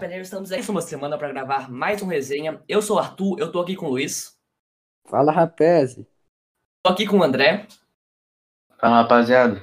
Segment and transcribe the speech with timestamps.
[0.00, 2.62] Chapeleiro, estamos aqui uma semana para gravar mais um resenha.
[2.66, 4.34] Eu sou o Arthur, eu tô aqui com o Luiz.
[5.06, 5.94] Fala, rapaz.
[6.82, 7.66] Tô aqui com o André.
[8.78, 9.60] Fala, rapaziada.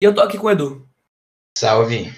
[0.00, 0.88] E eu tô aqui com o Edu.
[1.58, 2.10] Salve.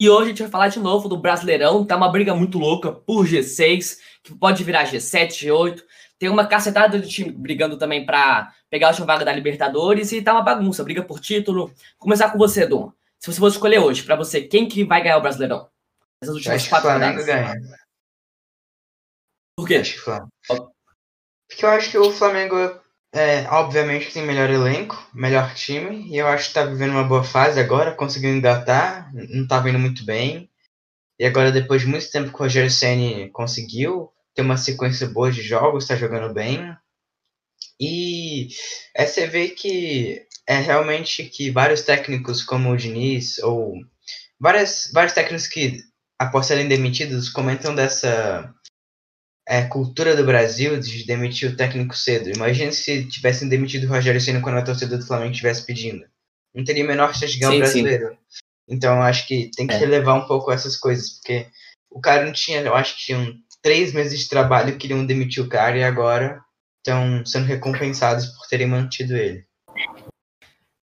[0.00, 1.86] E hoje a gente vai falar de novo do Brasileirão.
[1.86, 5.84] Tá uma briga muito louca por G6, que pode virar G7, G8.
[6.18, 10.20] Tem uma cacetada de time brigando também para pegar a última vaga da Libertadores e
[10.20, 11.66] tá uma bagunça, briga por título.
[11.66, 12.92] Vou começar com você, Edu.
[13.20, 15.68] Se você fosse escolher hoje, para você, quem que vai ganhar o Brasileirão?
[16.26, 17.54] Essas últimas Acho quatro que o Flamengo ganha.
[19.56, 19.76] Por quê?
[19.76, 20.30] Acho que Flamengo.
[21.48, 22.56] Porque eu acho que o Flamengo,
[23.14, 27.22] é, obviamente, tem melhor elenco, melhor time, e eu acho que tá vivendo uma boa
[27.22, 30.50] fase agora, conseguiu engatar, não tá vindo muito bem.
[31.18, 35.30] E agora, depois de muito tempo que o Rogério Senni conseguiu, ter uma sequência boa
[35.30, 36.76] de jogos, tá jogando bem.
[37.80, 38.48] E
[38.94, 43.74] é, você vê que é realmente que vários técnicos como o Diniz, ou
[44.38, 45.82] várias, vários técnicos que
[46.18, 48.54] após serem demitidos, comentam dessa
[49.46, 52.30] é, cultura do Brasil de demitir o técnico cedo.
[52.34, 56.04] Imagina se tivessem demitido o Rogério Senna quando a torcida do Flamengo estivesse pedindo.
[56.54, 58.08] Não teria o menor chance de ganhar o brasileiro.
[58.08, 58.16] Sim.
[58.68, 59.78] Então, acho que tem que é.
[59.78, 61.46] relevar um pouco essas coisas, porque
[61.90, 65.48] o cara não tinha, eu acho que tinham três meses de trabalho, queriam demitir o
[65.48, 66.40] cara e agora
[66.78, 69.44] estão sendo recompensados por terem mantido ele.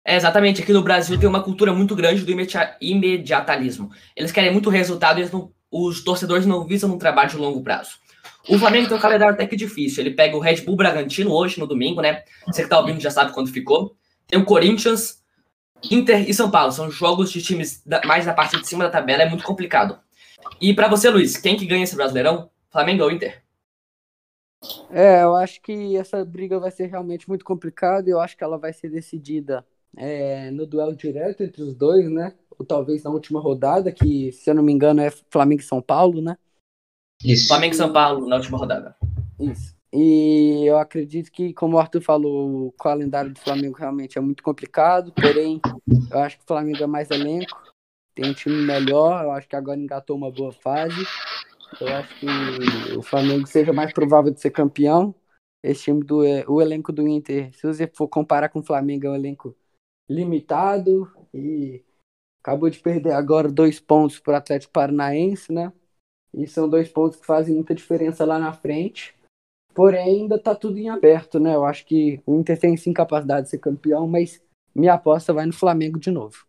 [0.04, 0.62] É, exatamente.
[0.62, 2.32] Aqui no Brasil tem uma cultura muito grande do
[2.80, 3.90] imediatalismo.
[4.16, 5.30] Eles querem muito resultado e
[5.70, 8.02] os torcedores não visam um trabalho de longo prazo.
[8.48, 10.02] O Flamengo tem um calendário até que difícil.
[10.02, 12.24] Ele pega o Red Bull Bragantino hoje, no domingo, né?
[12.46, 13.96] Você que tá ouvindo já sabe quando ficou.
[14.26, 15.22] Tem o Corinthians,
[15.90, 16.72] Inter e São Paulo.
[16.72, 19.22] São jogos de times da, mais na parte de cima da tabela.
[19.22, 19.98] É muito complicado.
[20.60, 22.50] E para você, Luiz, quem que ganha esse Brasileirão?
[22.70, 23.42] Flamengo ou Inter?
[24.90, 28.10] É, eu acho que essa briga vai ser realmente muito complicada.
[28.10, 29.64] Eu acho que ela vai ser decidida
[29.96, 32.34] é, no duelo direto entre os dois, né?
[32.58, 35.82] Ou talvez na última rodada, que, se eu não me engano, é Flamengo e São
[35.82, 36.36] Paulo, né?
[37.24, 37.48] Isso.
[37.48, 38.96] Flamengo e São Paulo na última rodada.
[39.38, 39.74] Isso.
[39.92, 44.42] E eu acredito que, como o Arthur falou, o calendário do Flamengo realmente é muito
[44.42, 45.60] complicado, porém,
[46.10, 47.60] eu acho que o Flamengo é mais elenco,
[48.14, 51.06] tem um time melhor, eu acho que agora engatou uma boa fase.
[51.80, 52.26] Eu acho que
[52.96, 55.14] o Flamengo seja mais provável de ser campeão.
[55.62, 59.10] Esse time do o elenco do Inter, se você for comparar com o Flamengo, é
[59.10, 59.56] um elenco
[60.08, 61.82] limitado e
[62.42, 65.72] acabou de perder agora dois pontos para o Atlético Paranaense, né?
[66.34, 69.14] E são dois pontos que fazem muita diferença lá na frente.
[69.74, 71.54] Porém, ainda está tudo em aberto, né?
[71.54, 74.42] Eu acho que o Inter tem sim capacidade de ser campeão, mas
[74.74, 76.46] minha aposta vai no Flamengo de novo.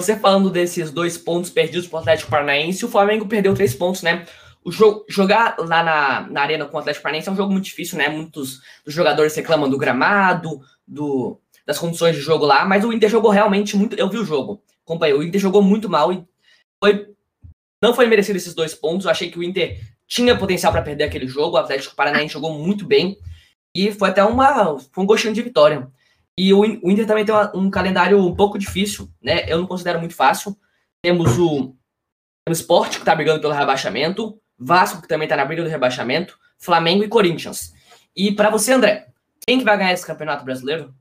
[0.00, 4.02] Você falando desses dois pontos perdidos para o Atlético Paranaense, o Flamengo perdeu três pontos,
[4.02, 4.26] né?
[4.64, 7.66] O jogo, jogar lá na, na arena com o Atlético Paranaense é um jogo muito
[7.66, 8.08] difícil, né?
[8.08, 13.08] Muitos dos jogadores reclamam do gramado, do, das condições de jogo lá, mas o Inter
[13.08, 13.96] jogou realmente muito.
[13.96, 15.16] Eu vi o jogo, acompanhei.
[15.16, 16.24] O Inter jogou muito mal e
[16.82, 17.08] foi,
[17.82, 19.06] não foi merecido esses dois pontos.
[19.06, 21.56] Eu achei que o Inter tinha potencial para perder aquele jogo.
[21.56, 23.18] O Atlético Paranaense jogou muito bem
[23.74, 25.88] e foi até uma, foi um gostinho de vitória.
[26.38, 29.44] E o, o Inter também tem uma, um calendário um pouco difícil, né?
[29.48, 30.56] Eu não considero muito fácil.
[31.02, 31.74] Temos o,
[32.48, 36.38] o Sport, que está brigando pelo rebaixamento, Vasco, que também está na briga do rebaixamento,
[36.58, 37.72] Flamengo e Corinthians.
[38.16, 39.08] E para você, André,
[39.46, 40.94] quem que vai ganhar esse campeonato brasileiro?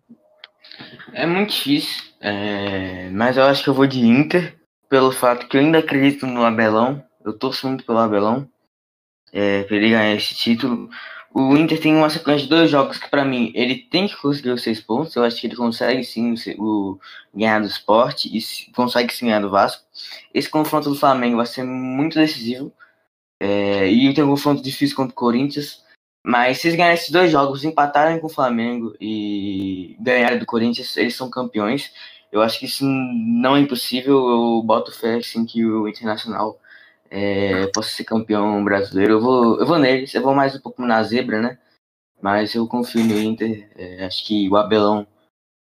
[1.13, 3.09] É muito difícil, é...
[3.11, 4.57] mas eu acho que eu vou de Inter,
[4.89, 7.03] pelo fato que eu ainda acredito no Abelão.
[7.25, 8.47] Eu torço muito pelo Abelão,
[9.31, 10.89] é, para ele ganhar esse título.
[11.33, 14.51] O Inter tem uma sequência de dois jogos que, para mim, ele tem que conseguir
[14.51, 15.15] os seis pontos.
[15.15, 16.99] Eu acho que ele consegue sim o,
[17.33, 19.83] ganhar do esporte e consegue sim ganhar do Vasco.
[20.31, 22.71] Esse confronto do Flamengo vai ser muito decisivo.
[23.39, 25.82] É, e tem um confronto difícil contra o Corinthians.
[26.25, 30.95] Mas se eles ganharem esses dois jogos, empatarem com o Flamengo e ganharem do Corinthians,
[30.95, 31.93] eles são campeões.
[32.31, 34.15] Eu acho que isso não é impossível.
[34.29, 36.59] Eu boto fé assim, que o Internacional
[37.09, 39.13] é, possa ser campeão brasileiro.
[39.13, 41.59] Eu vou, eu vou neles, eu vou mais um pouco na zebra, né?
[42.21, 43.69] Mas eu confio no Inter.
[43.75, 45.05] É, acho que o Abelão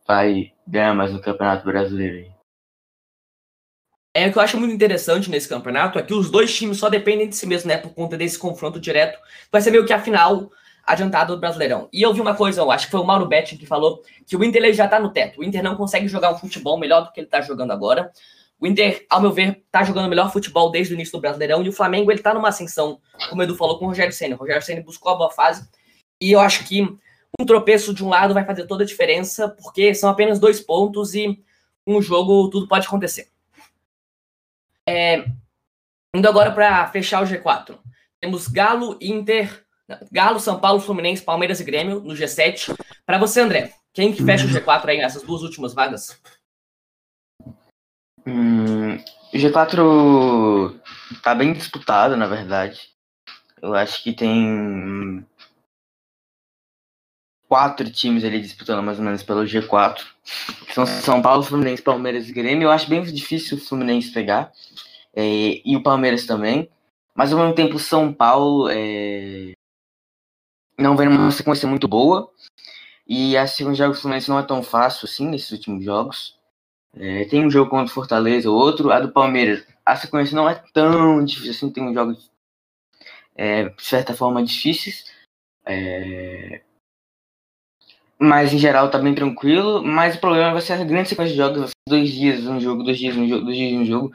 [0.06, 2.39] vai ganhar mais no Campeonato Brasileiro.
[4.12, 6.88] É o que eu acho muito interessante nesse campeonato é que os dois times só
[6.88, 7.76] dependem de si mesmos, né?
[7.78, 9.18] Por conta desse confronto direto.
[9.52, 10.50] Vai ser meio que a final
[10.84, 11.88] adiantada do Brasileirão.
[11.92, 14.36] E eu vi uma coisa, eu acho que foi o Mauro Betting que falou que
[14.36, 15.40] o Inter já tá no teto.
[15.40, 18.10] O Inter não consegue jogar um futebol melhor do que ele tá jogando agora.
[18.58, 21.62] O Inter, ao meu ver, tá jogando melhor futebol desde o início do Brasileirão.
[21.62, 24.34] E o Flamengo, ele tá numa ascensão, como o Edu falou, com o Rogério Senna.
[24.34, 25.68] O Rogério Senna buscou a boa fase.
[26.20, 29.94] E eu acho que um tropeço de um lado vai fazer toda a diferença, porque
[29.94, 31.40] são apenas dois pontos e
[31.86, 33.28] um jogo tudo pode acontecer.
[34.90, 35.24] É,
[36.12, 37.78] indo agora para fechar o G4.
[38.20, 39.64] Temos Galo, Inter,
[40.10, 42.76] Galo, São Paulo, Fluminense, Palmeiras e Grêmio no G7.
[43.06, 46.20] Para você, André, quem que fecha o G4 aí nessas duas últimas vagas?
[48.26, 48.98] Hum,
[49.32, 50.80] G4
[51.22, 52.80] tá bem disputado, na verdade.
[53.62, 55.24] Eu acho que tem
[57.50, 60.02] quatro times ali disputando mais ou menos pelo G4.
[60.66, 62.66] Que são São Paulo, Fluminense, Palmeiras e Grêmio.
[62.66, 64.52] Eu acho bem difícil o Fluminense pegar.
[65.12, 66.70] É, e o Palmeiras também.
[67.12, 69.52] Mas ao mesmo tempo, São Paulo é,
[70.78, 72.30] não vem numa sequência muito boa.
[73.04, 76.38] E a segunda jogo do Fluminense não é tão fácil assim nesses últimos jogos.
[76.94, 78.92] É, tem um jogo contra o Fortaleza, outro.
[78.92, 81.70] A do Palmeiras, a sequência não é tão difícil assim.
[81.70, 82.30] Tem um jogos,
[83.34, 85.10] é, de certa forma, difíceis.
[85.66, 86.62] É,
[88.20, 89.82] mas em geral tá bem tranquilo.
[89.82, 92.98] Mas o problema vai ser a grande sequência de jogos, dois dias um jogo, dois
[92.98, 94.12] dias um jogo, dois dias um jogo.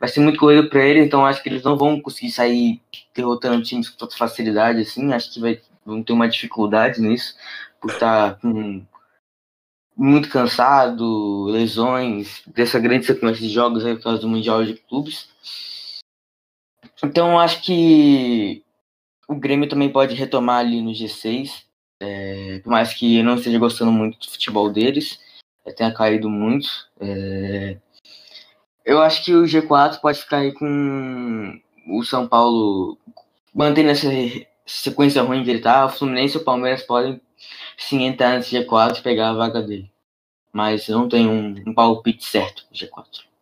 [0.00, 2.80] Vai ser muito corrido para ele, então acho que eles não vão conseguir sair
[3.14, 5.12] derrotando times com toda facilidade, assim.
[5.12, 7.36] Acho que vai, vão ter uma dificuldade nisso,
[7.80, 8.48] por estar tá
[9.96, 15.28] muito cansado, lesões, dessa grande sequência de jogos aí por causa do Mundial de Clubes.
[17.02, 18.64] Então acho que
[19.28, 21.64] o Grêmio também pode retomar ali no G6.
[22.00, 25.18] É, por mais que eu não esteja gostando muito do futebol deles,
[25.64, 26.68] é, tenha caído muito.
[27.00, 27.78] É,
[28.84, 32.98] eu acho que o G4 pode ficar aí com o São Paulo
[33.54, 34.08] mantendo essa
[34.66, 35.86] sequência ruim que ele tá.
[35.86, 37.20] O Fluminense e o Palmeiras podem
[37.76, 39.90] sim entrar nesse G4 e pegar a vaga dele.
[40.52, 43.33] Mas eu não tenho um, um palpite certo no G4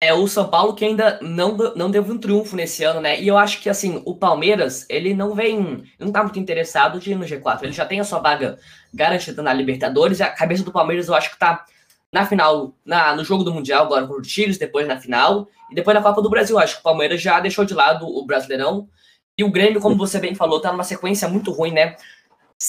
[0.00, 3.20] é o São Paulo que ainda não, não teve um triunfo nesse ano, né?
[3.20, 7.10] E eu acho que, assim, o Palmeiras, ele não vem, não tá muito interessado de
[7.10, 7.64] ir no G4.
[7.64, 8.58] Ele já tem a sua vaga
[8.94, 11.66] garantida na Libertadores e a cabeça do Palmeiras eu acho que tá
[12.10, 15.74] na final, na, no jogo do Mundial, agora com o Chile, depois na final, e
[15.74, 16.58] depois na Copa do Brasil.
[16.58, 18.88] Acho que o Palmeiras já deixou de lado o Brasileirão.
[19.36, 21.94] E o Grêmio, como você bem falou, tá numa sequência muito ruim, né?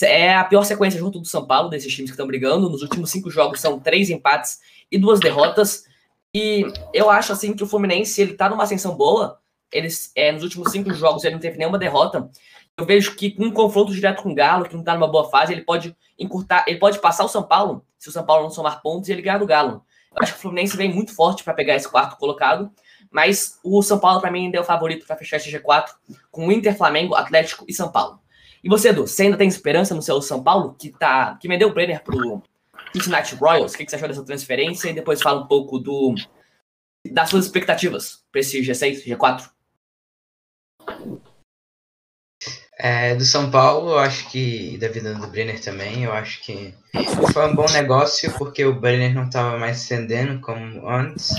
[0.04, 2.69] É a pior sequência junto do São Paulo, desses times que estão brigando.
[2.69, 4.60] Nos últimos cinco jogos são três empates
[4.92, 5.86] e duas derrotas.
[6.33, 9.39] E eu acho assim que o Fluminense ele tá numa ascensão boa.
[9.72, 12.30] Eles, é, nos últimos cinco jogos ele não teve nenhuma derrota.
[12.78, 15.30] Eu vejo que com um confronto direto com o Galo, que não tá numa boa
[15.30, 18.50] fase, ele pode encurtar, ele pode passar o São Paulo, se o São Paulo não
[18.50, 19.83] somar pontos, e ele ganhar do Galo.
[20.12, 22.72] Eu acho que o Fluminense vem muito forte para pegar esse quarto colocado,
[23.10, 25.89] mas o São Paulo para mim ainda é o favorito para fechar esse G4
[26.30, 28.19] com o Inter, Flamengo, Atlético e São Paulo.
[28.63, 31.69] E você, Edu, você ainda tem esperança no seu São Paulo, que tá que vendeu
[31.69, 32.42] o Brenner pro
[32.94, 33.74] Cincinnati Royals.
[33.74, 34.90] O que, você achou dessa transferência?
[34.90, 36.16] E depois fala um pouco do
[37.10, 39.50] das suas expectativas para esse G6, G4.
[42.78, 46.74] É, do São Paulo, eu acho que, da vida do Brenner também, eu acho que
[47.32, 51.30] foi um bom negócio, porque o Brenner não estava mais ascendendo como antes.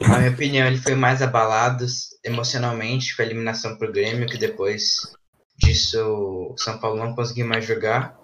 [0.00, 1.86] Na minha opinião, ele foi mais abalado
[2.24, 4.96] emocionalmente com a eliminação para o Grêmio, que depois
[5.56, 8.18] disso o São Paulo não conseguiu mais jogar.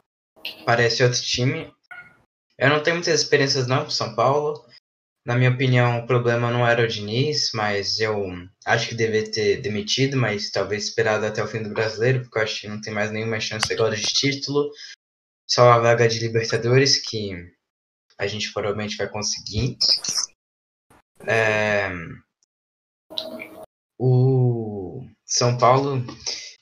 [0.64, 1.72] Parece outro time.
[2.60, 4.62] Eu não tenho muitas experiências não com São Paulo.
[5.24, 8.22] Na minha opinião, o problema não era o Diniz, mas eu
[8.66, 12.42] acho que deveria ter demitido, mas talvez esperado até o fim do brasileiro, porque eu
[12.42, 14.70] acho que não tem mais nenhuma chance agora de título.
[15.48, 17.32] Só a vaga de Libertadores, que
[18.18, 19.78] a gente provavelmente vai conseguir.
[21.26, 21.90] É...
[23.98, 26.04] O São Paulo,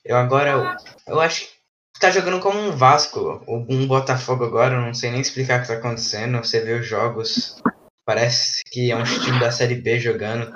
[0.04, 0.76] eu agora,
[1.08, 1.57] eu acho
[1.98, 5.68] tá jogando como um Vasco, ou um Botafogo agora, não sei nem explicar o que
[5.68, 6.38] tá acontecendo.
[6.38, 7.56] Você vê os jogos,
[8.04, 10.52] parece que é um time da Série B jogando.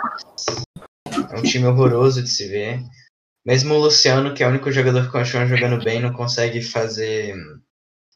[1.31, 2.83] É um time horroroso de se ver.
[3.45, 7.35] Mesmo o Luciano, que é o único jogador que continua jogando bem, não consegue fazer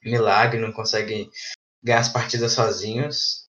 [0.04, 1.28] milagre, não consegue
[1.83, 3.47] ganhar as partidas sozinhos.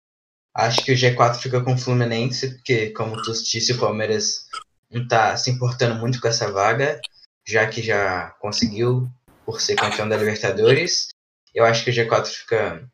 [0.56, 4.48] Acho que o G4 fica com o Fluminense, porque, como tu disse, o Palmeiras
[4.90, 7.00] não está se importando muito com essa vaga,
[7.46, 9.08] já que já conseguiu
[9.48, 11.08] por ser campeão da Libertadores.
[11.56, 12.92] Eu acho que o G4 fica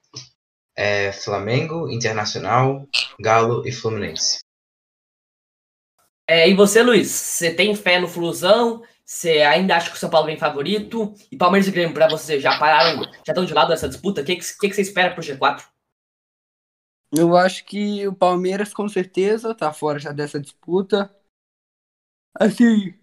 [0.77, 2.87] é, Flamengo, Internacional,
[3.19, 4.37] Galo e Fluminense.
[6.27, 8.83] É, e você, Luiz, você tem fé no Flusão?
[9.03, 11.15] Você ainda acha que o São Paulo vem favorito?
[11.31, 14.21] E Palmeiras e Grêmio, para você, já pararam, já estão de lado dessa disputa?
[14.21, 15.65] O que, que, que, você espera para o G4?
[17.11, 21.13] Eu acho que o Palmeiras, com certeza, tá fora já dessa disputa.
[22.39, 22.93] Assim.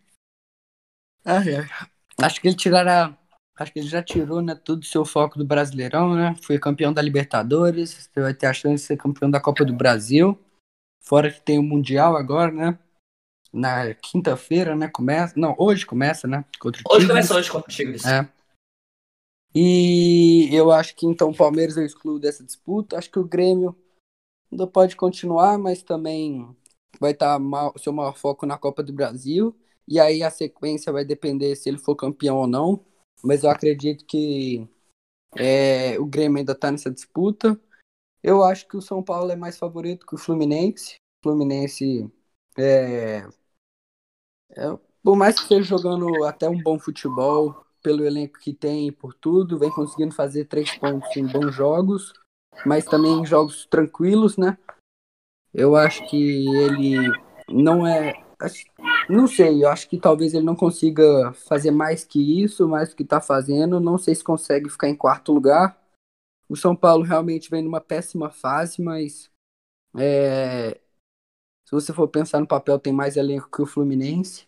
[1.25, 3.20] É, acho que ele tirará
[3.61, 6.35] Acho que ele já tirou, né, todo o seu foco do Brasileirão, né?
[6.41, 9.75] Foi campeão da Libertadores, você vai ter a chance de ser campeão da Copa do
[9.75, 10.39] Brasil.
[11.03, 12.79] Fora que tem o Mundial agora, né?
[13.53, 14.89] Na quinta-feira, né?
[14.89, 15.35] Começa.
[15.39, 16.43] Não, hoje começa, né?
[16.91, 18.07] Hoje começa hoje contra o Tigres.
[18.07, 18.27] É.
[19.55, 22.97] E eu acho que então o Palmeiras eu excluo dessa disputa.
[22.97, 23.77] Acho que o Grêmio
[24.51, 26.49] ainda pode continuar, mas também
[26.99, 29.55] vai estar tá seu maior foco na Copa do Brasil.
[29.87, 32.89] E aí a sequência vai depender se ele for campeão ou não
[33.23, 34.69] mas eu acredito que
[35.37, 37.61] é, o Grêmio ainda está nessa disputa.
[38.23, 40.97] Eu acho que o São Paulo é mais favorito que o Fluminense.
[41.21, 42.11] O Fluminense
[42.59, 43.27] é,
[44.57, 48.93] É, por mais que esteja jogando até um bom futebol, pelo elenco que tem e
[48.93, 52.13] por tudo, vem conseguindo fazer três pontos em bons jogos,
[52.67, 54.59] mas também em jogos tranquilos, né?
[55.55, 57.11] Eu acho que ele
[57.49, 58.13] não é.
[59.11, 62.97] Não sei, eu acho que talvez ele não consiga fazer mais que isso, mais do
[62.97, 63.81] que está fazendo.
[63.81, 65.77] Não sei se consegue ficar em quarto lugar.
[66.49, 69.29] O São Paulo realmente vem numa péssima fase, mas
[69.97, 70.81] é,
[71.65, 74.47] se você for pensar no papel, tem mais elenco que o Fluminense.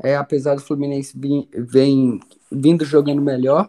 [0.00, 2.20] É, apesar do Fluminense vim, vem
[2.52, 3.68] vindo jogando melhor.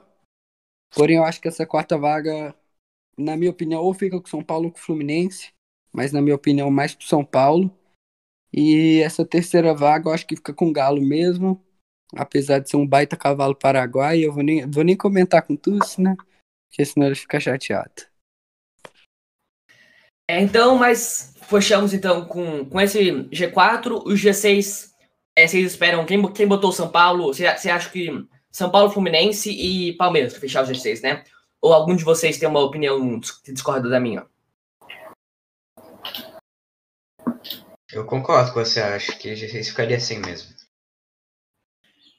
[0.96, 2.54] Porém, eu acho que essa quarta vaga,
[3.18, 5.52] na minha opinião, ou fica com o São Paulo ou com o Fluminense,
[5.92, 7.79] mas na minha opinião, mais com o São Paulo.
[8.52, 11.64] E essa terceira vaga eu acho que fica com o Galo mesmo,
[12.16, 14.20] apesar de ser um baita cavalo paraguai.
[14.20, 16.16] Eu vou nem, vou nem comentar com tudo, né?
[16.70, 18.10] Porque senão ele fica chateado.
[20.30, 24.90] É, então, mas fechamos então com, com esse G4, o G6.
[25.36, 27.34] É, vocês esperam quem, quem botou São Paulo?
[27.34, 28.10] Você, acha que
[28.52, 31.24] São Paulo, Fluminense e Palmeiras para fechar o G6, né?
[31.62, 34.26] Ou algum de vocês tem uma opinião que discorda da minha?
[37.92, 40.54] Eu concordo com você, acho que G6 ficaria assim mesmo.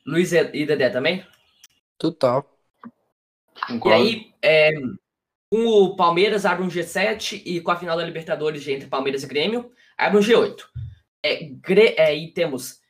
[0.04, 1.24] Luiz e Dedé também?
[1.96, 2.44] Total.
[3.66, 4.02] Concordo.
[4.04, 4.70] E aí, é,
[5.50, 9.26] com o Palmeiras abre um G7 e com a final da Libertadores entre Palmeiras e
[9.26, 10.62] Grêmio, abre um G8.
[11.22, 12.80] É, gre, é, e temos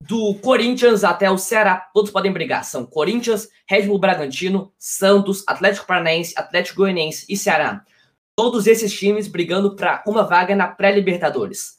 [0.00, 2.64] do Corinthians até o Ceará, todos podem brigar.
[2.64, 7.84] São Corinthians, Red Bull Bragantino, Santos, Atlético Paranaense, Atlético Goianiense e Ceará.
[8.34, 11.78] Todos esses times brigando para uma vaga na pré-Libertadores.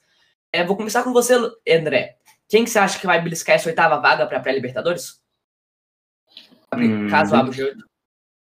[0.53, 1.33] É, vou começar com você,
[1.67, 2.17] André.
[2.47, 5.19] Quem que você acha que vai beliscar essa oitava vaga para pré-Libertadores?
[6.75, 7.75] Hum, Caso abra o G8.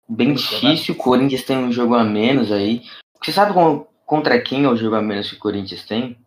[0.09, 2.81] Bem difícil, o Corinthians tem um jogo a menos aí.
[3.23, 3.53] Você sabe
[4.03, 6.17] contra quem é o jogo a menos que o Corinthians tem?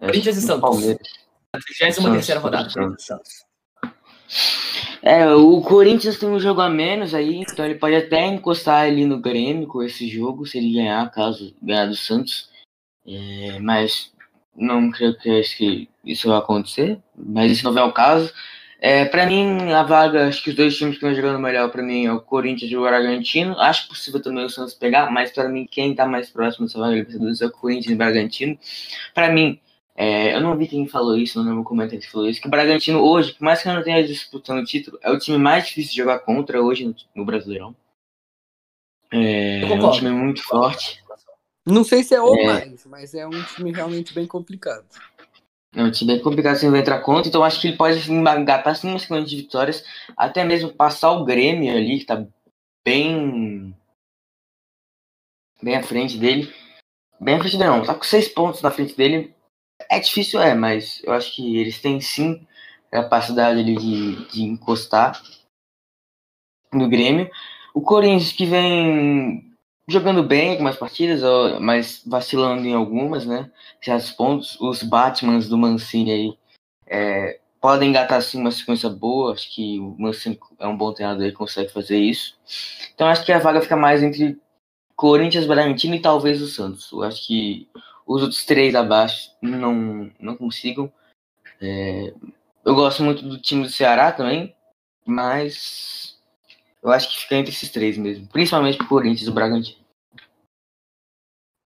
[0.00, 0.60] É Corinthians e Santos.
[0.60, 1.08] Palmeiras.
[1.54, 3.46] A 33 rodada, Santos.
[5.00, 9.06] É, o Corinthians tem um jogo a menos aí, então ele pode até encostar ali
[9.06, 12.50] no Grêmio com esse jogo, se ele ganhar, caso ganhar do Santos.
[13.06, 14.12] É, mas
[14.58, 18.32] não creio que isso vai acontecer, mas se não vier o caso,
[18.80, 21.82] é, para mim, a vaga, acho que os dois times que estão jogando melhor para
[21.82, 23.58] mim é o Corinthians e o Bragantino.
[23.58, 26.96] Acho possível também o Santos pegar, mas para mim, quem está mais próximo dessa vaga
[26.96, 28.58] é o Corinthians e o Bragantino.
[29.12, 29.60] Para mim,
[29.96, 32.46] é, eu não vi quem falou isso, não lembro como é que falou isso, que
[32.46, 35.38] o Bragantino hoje, por mais que eu não tenha disputando o título, é o time
[35.38, 37.74] mais difícil de jogar contra hoje no, no Brasileirão.
[39.10, 41.02] É, é um time muito forte.
[41.68, 44.86] Não sei se é o é, mais, mas é um time realmente bem complicado.
[45.74, 48.14] É um time bem complicado se vai entrar contra, então acho que ele pode assim,
[48.14, 49.84] engatar sim uma sequência de vitórias,
[50.16, 52.26] até mesmo passar o Grêmio ali, que tá
[52.84, 53.76] bem.
[55.62, 56.52] bem à frente dele.
[57.20, 59.34] Bem à frente dele, não, tá com seis pontos na frente dele.
[59.90, 62.46] É difícil, é, mas eu acho que eles têm sim
[62.90, 65.22] capacidade ali de, de encostar
[66.72, 67.30] no Grêmio.
[67.74, 69.47] O Corinthians que vem
[69.88, 71.22] jogando bem algumas partidas,
[71.60, 73.50] mas vacilando em algumas, né?
[73.82, 74.60] Certos pontos.
[74.60, 76.38] Os Batmans do Mancini aí
[76.86, 79.32] é, podem engatar assim uma sequência boa.
[79.32, 82.36] Acho que o Mancini é um bom treinador e consegue fazer isso.
[82.94, 84.38] Então acho que a vaga fica mais entre
[84.94, 86.92] Corinthians, Bragantino e talvez o Santos.
[86.92, 87.66] Eu acho que
[88.06, 90.92] os outros três abaixo não, não consigam.
[91.60, 92.12] É,
[92.64, 94.54] eu gosto muito do time do Ceará também,
[95.06, 96.18] mas
[96.82, 98.26] eu acho que fica entre esses três mesmo.
[98.28, 99.77] Principalmente pro Corinthians e o Bragantino.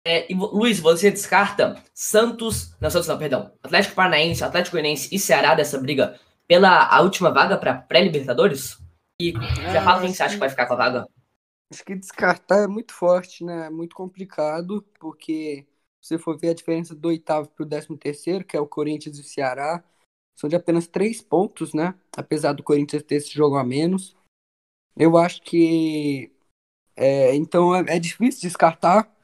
[0.09, 2.75] É, e, Luiz, você descarta Santos.
[2.81, 3.53] Não, Santos não, perdão.
[3.61, 8.79] Atlético Paranaense, Atlético Goianiense e Ceará dessa briga pela a última vaga para pré-Libertadores?
[9.21, 9.33] E
[9.71, 11.05] já fala quem você acha que vai ficar com a vaga?
[11.71, 13.67] Acho que descartar é muito forte, né?
[13.67, 15.67] É muito complicado, porque
[16.01, 18.65] se você for ver a diferença do oitavo para o décimo terceiro, que é o
[18.65, 19.83] Corinthians e o Ceará,
[20.35, 21.93] são de apenas três pontos, né?
[22.17, 24.17] Apesar do Corinthians ter esse jogo a menos.
[24.97, 26.31] Eu acho que.
[26.95, 29.18] É, então é, é difícil descartar.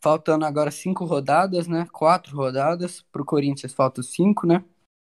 [0.00, 1.86] Faltando agora cinco rodadas, né?
[1.92, 3.02] Quatro rodadas.
[3.12, 4.64] Para o Corinthians faltam cinco, né?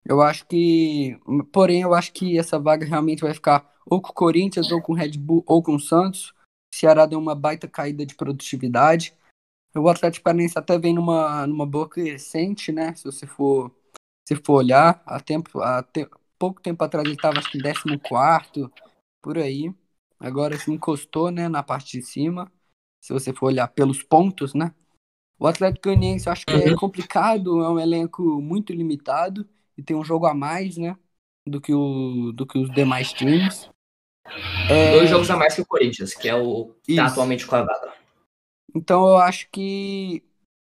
[0.06, 1.20] Eu acho que.
[1.52, 4.94] Porém, eu acho que essa vaga realmente vai ficar ou com o Corinthians, ou com
[4.94, 6.34] o Red Bull, ou com o Santos.
[6.74, 9.14] O Ceará deu uma baita caída de produtividade.
[9.76, 12.96] O Atlético Paranaense até vem numa, numa boa crescente, né?
[12.96, 13.72] Se você for,
[14.28, 16.08] se for olhar, há, tempo, há te,
[16.40, 18.72] pouco tempo atrás ele estava acho que em 14
[19.22, 19.74] por aí.
[20.20, 22.52] Agora se encostou, né, na parte de cima.
[23.06, 24.74] Se você for olhar pelos pontos, né?
[25.38, 26.76] O Atlético Goianiense acho que é uhum.
[26.76, 29.48] complicado, é um elenco muito limitado
[29.78, 30.98] e tem um jogo a mais, né,
[31.46, 33.70] do que o do que os demais times.
[34.68, 34.94] É...
[34.94, 37.62] Dois jogos a mais que o Corinthians, que é o que tá atualmente com a
[37.62, 37.94] vaga.
[38.74, 40.24] Então eu acho que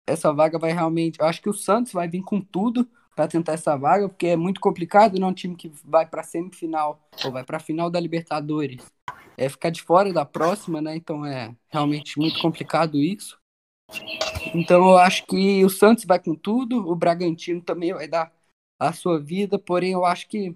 [0.07, 3.54] essa vaga vai realmente, eu acho que o Santos vai vir com tudo para tentar
[3.54, 7.42] essa vaga, porque é muito complicado, não um time que vai para semifinal ou vai
[7.42, 8.87] para a final da Libertadores.
[9.38, 10.97] É ficar de fora da próxima, né?
[10.97, 13.38] Então é realmente muito complicado isso.
[14.54, 18.33] Então eu acho que o Santos vai com tudo, o Bragantino também vai dar
[18.78, 20.54] a sua vida, porém eu acho que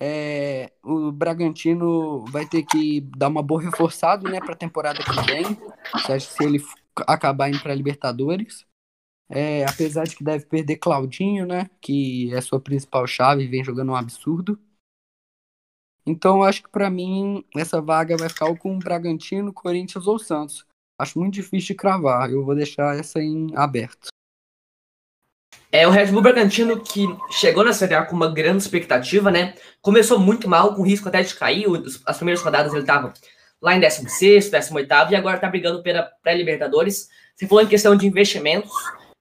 [0.00, 5.20] é, o Bragantino vai ter que dar uma boa reforçada né, para a temporada que
[5.26, 5.44] vem,
[6.20, 6.62] se ele
[7.06, 8.66] acabar indo para Libertadores.
[9.30, 13.64] É, apesar de que deve perder Claudinho, né, que é sua principal chave e vem
[13.64, 14.58] jogando um absurdo.
[16.08, 20.64] Então, acho que para mim essa vaga vai ficar com o Bragantino, Corinthians ou Santos.
[20.98, 22.30] Acho muito difícil de cravar.
[22.30, 24.08] Eu vou deixar essa em aberto.
[25.70, 29.54] É o Red Bull Bragantino que chegou na Série A com uma grande expectativa, né?
[29.82, 31.66] Começou muito mal, com risco até de cair.
[32.06, 33.12] As primeiras rodadas ele estava
[33.60, 37.10] lá em 16, 18 e agora está brigando pela pré-Libertadores.
[37.36, 38.72] Você falou em questão de investimentos.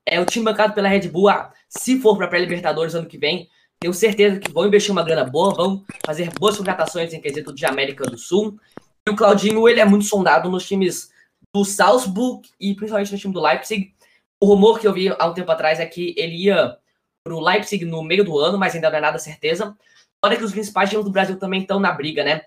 [0.05, 3.49] É o time bancado pela Red Bull, ah, se for para pré-Libertadores ano que vem,
[3.79, 7.65] tenho certeza que vão investir uma grana boa, vão fazer boas contratações em quesito de
[7.65, 8.59] América do Sul.
[9.07, 11.11] E o Claudinho, ele é muito sondado nos times
[11.53, 13.93] do Salzburg e principalmente no time do Leipzig.
[14.41, 16.77] O rumor que eu vi há um tempo atrás é que ele ia
[17.23, 19.75] para o Leipzig no meio do ano, mas ainda não é nada certeza.
[20.23, 22.41] Olha que os principais times do Brasil também estão na briga, né?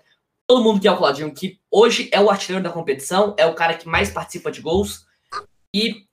[0.47, 3.75] Todo mundo quer o Claudinho, que hoje é o artilheiro da competição, é o cara
[3.75, 5.05] que mais participa de gols.
[5.73, 6.05] E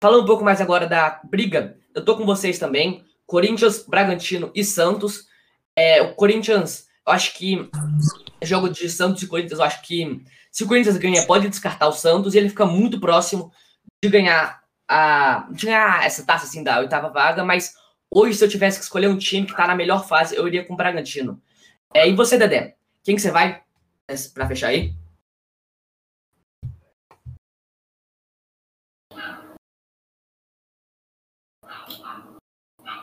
[0.00, 3.04] falando um pouco mais agora da briga, eu tô com vocês também.
[3.32, 5.26] Corinthians, Bragantino e Santos.
[5.74, 7.70] É, o Corinthians, eu acho que
[8.42, 11.92] jogo de Santos e Corinthians, eu acho que se o Corinthians ganha, pode descartar o
[11.92, 13.50] Santos e ele fica muito próximo
[14.04, 17.72] de ganhar a, de ganhar essa taça assim da oitava vaga, mas
[18.10, 20.62] hoje, se eu tivesse que escolher um time que tá na melhor fase, eu iria
[20.62, 21.40] com o Bragantino.
[21.94, 22.76] É, e você, Dedé?
[23.02, 23.62] Quem que você vai
[24.34, 24.92] para fechar aí?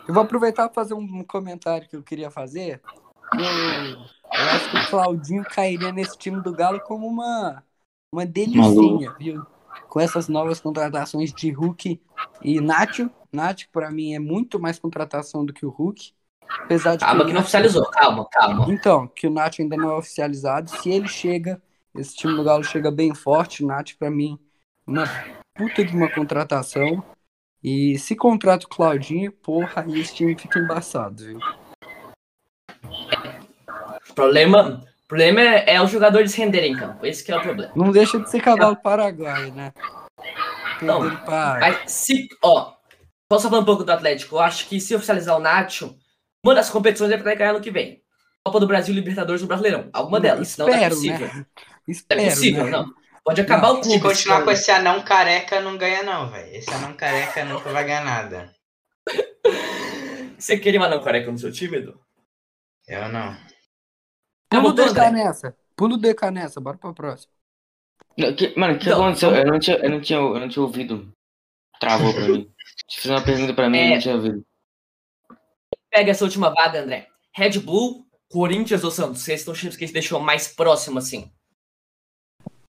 [0.10, 2.82] Eu vou aproveitar para fazer um comentário que eu queria fazer.
[3.32, 7.63] Eu, eu acho que o Claudinho cairia nesse time do Galo como uma,
[8.12, 9.45] uma delicinha, viu?
[9.88, 12.02] com essas novas contratações de Hulk
[12.41, 13.08] e Nacho.
[13.32, 16.12] Nacho, para mim, é muito mais contratação do que o Hulk.
[16.63, 18.65] Apesar de calma que, que não oficializou, calma, calma.
[18.67, 20.72] Então, que o Nacho ainda não é oficializado.
[20.72, 21.62] Se ele chega,
[21.95, 23.63] esse time do Galo chega bem forte.
[23.63, 24.39] O Nacho, para mim,
[24.88, 25.06] uma
[25.54, 27.04] puta de uma contratação.
[27.63, 31.39] E se contrata o Claudinho, porra, aí esse time fica embaçado, viu?
[34.15, 37.06] Problema, o problema é, é os jogadores renderem em campo.
[37.06, 37.72] Esse é o problema.
[37.76, 39.74] Não deixa de ser cavalo paraguaio, né?
[40.82, 41.02] Não,
[41.60, 42.74] mas se, ó,
[43.28, 44.36] posso falar um pouco do Atlético?
[44.36, 45.98] Eu acho que se oficializar o Nacho,
[46.43, 48.02] uma das competições vai ganhar ano que vem.
[48.45, 49.89] Copa do Brasil Libertadores do Brasileirão.
[49.91, 50.50] Alguma delas.
[50.50, 51.28] Espero, não é possível.
[51.28, 51.45] Né?
[51.88, 52.72] Espero, é possível, né?
[52.72, 52.98] não.
[53.29, 53.93] Pode acabar não, o clube.
[53.93, 56.51] Se continuar com esse anão careca, não ganha, não, velho.
[56.51, 58.51] Esse anão careca nunca vai ganhar nada.
[60.35, 62.01] Você queria um anão careca no seu time, Edu?
[62.87, 63.37] Eu não.
[64.49, 65.11] Pulo DK André.
[65.11, 65.55] nessa.
[65.75, 67.31] Pulo DK nessa, bora pra próxima.
[68.35, 69.29] que, mano, o que não, aconteceu?
[69.29, 71.13] Eu não, tinha, eu, não tinha, eu não tinha ouvido.
[71.79, 72.51] Travou pra mim.
[72.89, 73.85] Se fizer uma pergunta pra mim, é...
[73.85, 74.43] eu não tinha ouvido.
[75.91, 77.07] Pega essa última vaga, André.
[77.35, 79.21] Red Bull, Corinthians ou Santos?
[79.21, 81.31] Vocês estão times que gente deixou mais próximo, assim?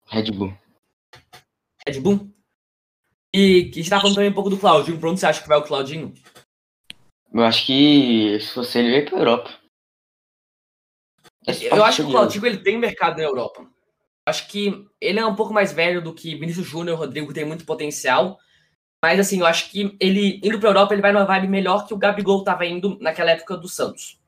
[0.08, 0.58] Red Bull.
[1.88, 2.30] Red Bull?
[3.34, 5.00] E que a gente tá falando também um pouco do Claudinho.
[5.00, 6.14] Pra onde você acha que vai o Claudinho?
[7.34, 9.60] Eu acho que se fosse ele, vai pra Europa.
[11.72, 13.70] Eu acho que o Claudinho ele tem mercado na Europa.
[14.28, 17.66] Acho que ele é um pouco mais velho do que Vinícius Júnior, Rodrigo tem muito
[17.66, 18.38] potencial.
[19.04, 21.94] Mas assim, eu acho que ele indo pra Europa, ele vai numa vibe melhor que
[21.94, 24.20] o Gabigol tava indo naquela época do Santos.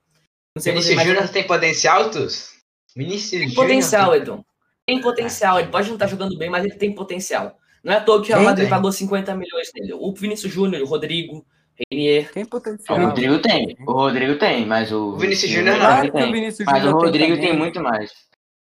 [0.55, 2.53] Não sei Vinícius Júnior tem potencial, Tus?
[2.95, 4.45] Vinícius tem potencial, Edu.
[4.89, 5.60] Tem potencial.
[5.60, 7.58] Ele pode não estar tá jogando bem, mas ele tem potencial.
[7.84, 9.93] Não é à toa que o Real Madrid pagou 50 milhões nele.
[9.93, 11.45] O Vinícius Júnior, o Rodrigo,
[11.91, 12.32] Renier.
[12.32, 12.97] Tem potencial.
[12.97, 13.78] O Rodrigo tem.
[13.86, 15.10] O Rodrigo tem, mas o.
[15.10, 16.10] O Vinícius Júnior não.
[16.10, 16.32] Tem.
[16.32, 18.12] Vinícius mas o Rodrigo tem, tem, muito mais.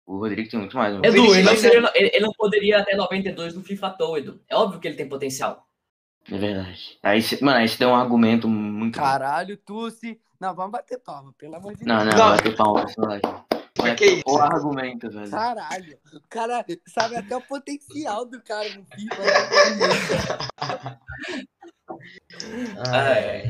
[0.07, 0.95] O Rodrigo tem muito mais.
[1.03, 4.41] Edu, ele não, seria, ele não poderia até 92 no FIFA à Edu.
[4.49, 5.67] É óbvio que ele tem potencial.
[6.31, 6.99] É verdade.
[7.03, 8.99] Aí, mano, aí você deu um argumento muito.
[8.99, 10.21] Caralho, Tussi.
[10.39, 11.89] Não, vamos bater palma, pelo amor de Deus.
[11.89, 12.37] Não, não, não.
[12.37, 12.87] bater palma,
[13.83, 14.23] Mas que isso?
[14.27, 15.31] O argumento, velho.
[15.31, 15.99] Caralho.
[16.13, 19.23] O cara sabe até o potencial do cara no FIFA.
[22.93, 23.49] Ai.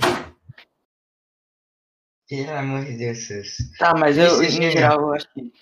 [2.29, 3.29] Pelo amor de Deus.
[3.79, 5.53] Tá, mas eu, em geral, eu acho que.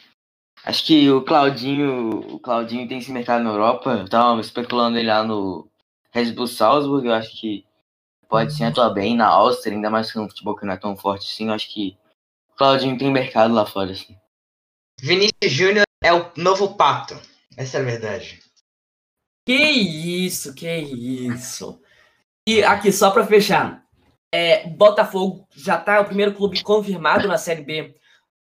[0.64, 2.35] Acho que o Claudinho.
[2.35, 3.90] O Claudinho tem esse mercado na Europa.
[3.90, 5.70] Eu tava especulando ele lá no
[6.11, 7.07] Red Bull Salzburg.
[7.07, 7.64] Eu acho que
[8.29, 10.96] pode sim atuar bem na Áustria, ainda mais que um futebol que não é tão
[10.96, 11.46] forte assim.
[11.46, 11.96] Eu acho que
[12.52, 14.16] o Claudinho tem mercado lá fora, assim.
[15.00, 17.20] Vinícius Júnior é o novo pato.
[17.56, 18.40] Essa é a verdade.
[19.46, 21.80] Que isso, que isso.
[22.48, 23.85] E aqui, só pra fechar.
[24.32, 27.94] É, Botafogo já tá o primeiro clube confirmado na Série B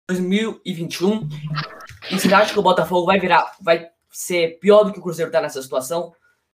[0.10, 1.28] 2021.
[2.12, 5.32] E você acha que o Botafogo vai virar, vai ser pior do que o Cruzeiro
[5.32, 6.14] tá nessa situação?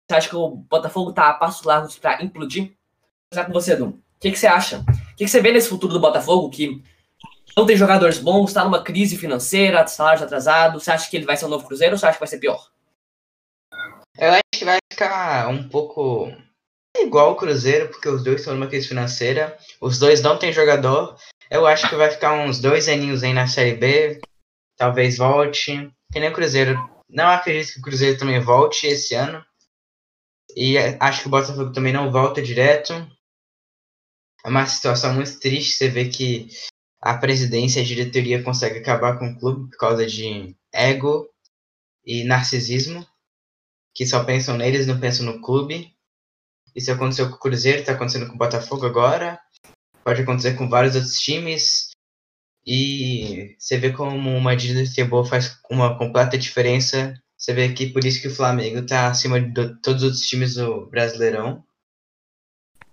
[0.07, 2.73] Você acha que o Botafogo tá a passos largos para implodir?
[3.33, 3.89] Vou com você, Dum.
[3.89, 4.79] O que, que você acha?
[4.79, 6.83] O que, que você vê nesse futuro do Botafogo que
[7.55, 10.83] não tem jogadores bons, está numa crise financeira, salários atrasados?
[10.83, 12.39] Você acha que ele vai ser um novo Cruzeiro ou você acha que vai ser
[12.39, 12.69] pior?
[14.17, 16.31] Eu acho que vai ficar um pouco
[16.97, 19.57] igual o Cruzeiro, porque os dois estão numa crise financeira.
[19.79, 21.17] Os dois não têm jogador.
[21.49, 24.19] Eu acho que vai ficar uns dois aninhos aí na Série B.
[24.77, 25.91] Talvez volte.
[26.12, 26.77] Que nem o Cruzeiro.
[27.09, 29.43] Não acredito que o Cruzeiro também volte esse ano.
[30.55, 32.93] E acho que o Botafogo também não volta direto.
[34.43, 35.73] É uma situação muito triste.
[35.73, 36.49] Você vê que
[37.01, 41.27] a presidência e a diretoria conseguem acabar com o clube por causa de ego
[42.05, 43.05] e narcisismo.
[43.93, 45.93] Que só pensam neles não pensam no clube.
[46.75, 49.39] Isso aconteceu com o Cruzeiro, está acontecendo com o Botafogo agora.
[50.03, 51.89] Pode acontecer com vários outros times.
[52.65, 57.19] E você vê como uma diretoria boa faz uma completa diferença.
[57.38, 60.55] Você vê que por isso que o Flamengo está acima de todos os outros times
[60.55, 61.63] do Brasileirão.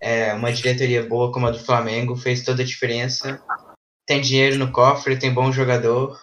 [0.01, 3.43] É, uma diretoria boa como a do Flamengo fez toda a diferença.
[4.07, 6.19] Tem dinheiro no cofre, tem bom jogador.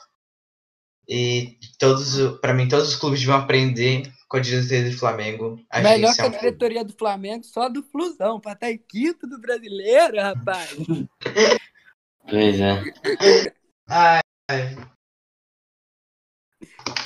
[1.08, 5.60] E todos, para mim, todos os clubes deviam aprender com a diretoria do Flamengo.
[5.70, 9.40] A Melhor que a diretoria do Flamengo, só do Flusão, pra estar em quinto do
[9.40, 10.76] brasileiro, rapaz.
[12.30, 12.84] pois é.
[13.88, 14.22] Ai,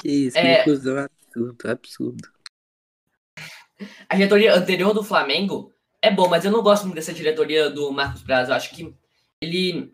[0.01, 0.63] Que isso, é...
[0.63, 2.29] Flusão absurdo, absurdo.
[4.09, 7.91] A diretoria anterior do Flamengo é bom, mas eu não gosto muito dessa diretoria do
[7.91, 8.49] Marcos Braz.
[8.49, 8.95] Eu acho que
[9.41, 9.93] ele.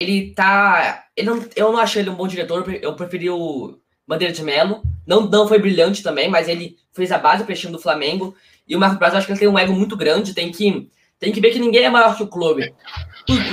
[0.00, 1.04] Ele tá.
[1.14, 2.66] Ele não, eu não achei ele um bom diretor.
[2.82, 4.82] Eu preferi o Bandeira de Melo.
[5.06, 8.34] Não, não foi brilhante também, mas ele fez a base para do Flamengo.
[8.66, 10.32] E o Marcos Braz, acho que ele tem um ego muito grande.
[10.32, 12.72] Tem que, tem que ver que ninguém é maior que o clube.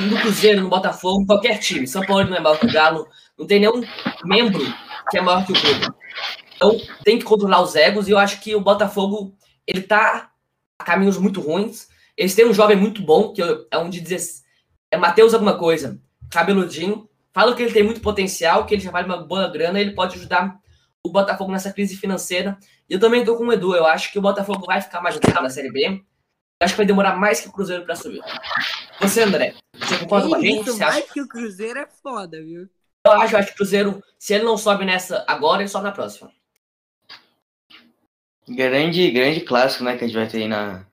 [0.09, 1.85] No Cruzeiro, no Botafogo, qualquer time.
[1.85, 3.07] São Paulo não é maior que o Galo.
[3.37, 3.83] Não tem nenhum
[4.23, 4.63] membro
[5.11, 5.87] que é maior que o clube.
[6.55, 8.07] Então, tem que controlar os egos.
[8.07, 9.35] E eu acho que o Botafogo,
[9.67, 10.31] ele tá
[10.79, 11.87] a caminhos muito ruins.
[12.15, 14.43] Eles têm um jovem muito bom, que é um de 16.
[14.89, 15.99] É Matheus alguma coisa.
[16.29, 19.91] Cabeludinho Fala que ele tem muito potencial, que ele já vale uma boa grana, ele
[19.91, 20.59] pode ajudar
[21.03, 22.57] o Botafogo nessa crise financeira.
[22.89, 25.17] E eu também tô com o Edu, eu acho que o Botafogo vai ficar mais
[25.17, 25.85] ajudado na Série B.
[25.85, 26.01] Eu
[26.65, 28.23] acho que vai demorar mais que o Cruzeiro para subir.
[28.99, 30.63] Você, André, você concorda com a gente?
[30.65, 31.13] Você mais acha...
[31.13, 32.67] que o Cruzeiro é foda, viu?
[33.05, 35.83] Eu acho, eu acho que o Cruzeiro, se ele não sobe nessa agora, ele sobe
[35.83, 36.31] na próxima.
[38.49, 40.87] Grande, grande clássico, né, que a gente vai ter aí na,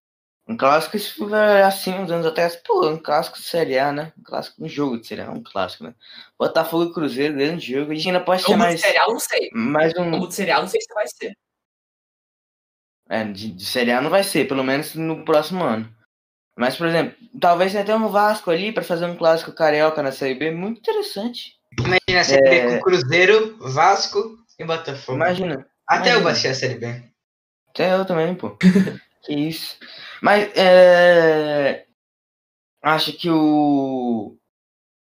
[0.46, 1.34] um clássico, isso
[1.66, 4.12] assim, uns anos atrás, pô, um clássico de Série A, né?
[4.18, 5.94] Um clássico, um jogo de Série A, um clássico, né?
[6.38, 7.92] Botafogo e Cruzeiro, grande jogo.
[7.92, 8.74] A gente ainda pode ser mais.
[8.74, 9.50] de Série A, não sei.
[9.54, 10.12] Mais um.
[10.12, 11.34] Jogo de Série A, não sei se vai ser.
[13.08, 15.90] É, de, de Série A não vai ser, pelo menos no próximo ano.
[16.56, 20.34] Mas, por exemplo, talvez até um Vasco ali para fazer um clássico carioca na Série
[20.34, 21.54] B, muito interessante.
[21.78, 22.66] Imagina a Série é...
[22.66, 25.16] B com Cruzeiro, Vasco e Botafogo.
[25.16, 25.66] Imagina.
[25.86, 26.18] Até imagina.
[26.18, 27.02] eu baixei a Série B.
[27.70, 28.56] Até eu também, pô.
[29.28, 29.76] isso.
[30.22, 31.86] Mas é,
[32.82, 34.36] acho que o,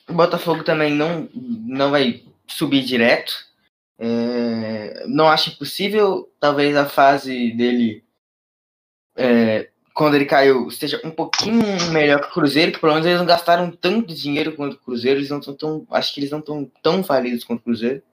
[0.08, 3.34] o Botafogo também não, não vai subir direto.
[3.98, 8.04] É, não acho impossível, talvez a fase dele,
[9.16, 13.20] é, quando ele caiu, esteja um pouquinho melhor que o Cruzeiro, que pelo menos eles
[13.20, 16.40] não gastaram tanto dinheiro quanto o Cruzeiro, eles não estão tão, acho que eles não
[16.40, 18.04] estão tão falidos quanto o Cruzeiro.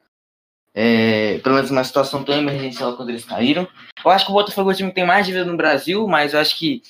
[0.75, 3.69] É, pelo menos numa situação tão emergencial quando eles caíram.
[4.05, 6.33] Eu acho que o Botafogo é o time que tem mais dívida no Brasil, mas
[6.33, 6.83] eu acho que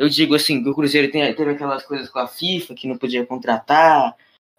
[0.00, 2.96] eu digo assim, que o Cruzeiro tem, teve aquelas coisas com a FIFA que não
[2.96, 4.16] podia contratar,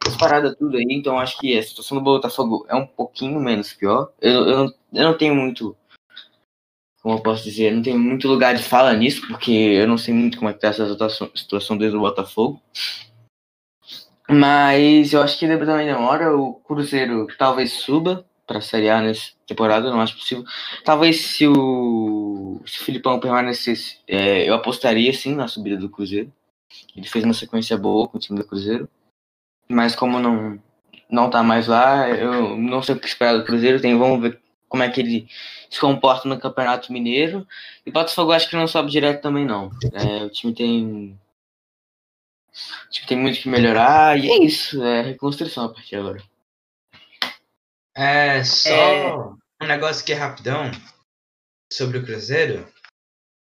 [0.07, 3.73] as paradas tudo aí, então acho que a situação do Botafogo é um pouquinho menos
[3.73, 4.11] pior.
[4.21, 5.75] Eu, eu, não, eu não tenho muito,
[7.01, 10.13] como eu posso dizer, não tenho muito lugar de fala nisso, porque eu não sei
[10.13, 12.61] muito como é que tá essa situação, situação o Botafogo.
[14.29, 19.89] Mas eu acho que também demora, o Cruzeiro talvez suba, para Série A nessa temporada,
[19.89, 20.43] não acho possível.
[20.83, 26.31] Talvez se o, se o Filipão permanecesse, é, eu apostaria sim na subida do Cruzeiro.
[26.95, 28.89] Ele fez uma sequência boa com o time do Cruzeiro.
[29.69, 30.61] Mas como não
[31.09, 33.81] não tá mais lá, eu não sei o que esperar do Cruzeiro.
[33.81, 35.27] Tem, vamos ver como é que ele
[35.69, 37.47] se comporta no Campeonato Mineiro.
[37.85, 39.69] E Botafogo acho que não sobe direto também não.
[39.93, 41.17] É, o time tem
[42.53, 46.30] o tem muito que melhorar e é isso, é reconstrução a partir de agora.
[47.95, 49.15] É só é...
[49.61, 50.71] um negócio que é rapidão
[51.71, 52.67] sobre o Cruzeiro.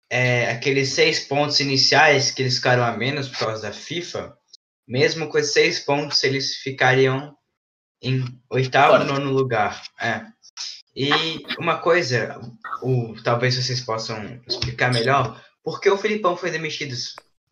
[0.09, 4.37] É, aqueles seis pontos iniciais que eles ficaram a menos por causa da FIFA,
[4.87, 7.35] mesmo com esses seis pontos, eles ficariam
[8.01, 9.83] em oitavo, nono lugar.
[9.99, 10.21] É.
[10.95, 11.11] E
[11.59, 12.39] uma coisa,
[12.81, 16.95] o, talvez vocês possam explicar melhor, por que o Filipão foi demitido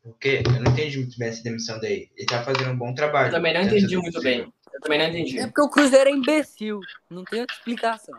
[0.02, 2.10] Porque eu não entendi muito bem essa demissão daí.
[2.16, 3.28] Ele tá fazendo um bom trabalho.
[3.28, 4.52] Eu também não entendi muito bem.
[4.76, 5.40] Eu também não entendi.
[5.40, 6.80] É porque o Cruzeiro é imbecil.
[7.10, 8.16] Não tem outra explicação.